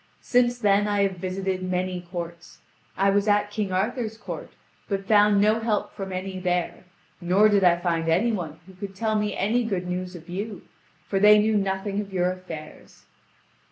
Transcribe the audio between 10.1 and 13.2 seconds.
of you, for they knew nothing of your affairs."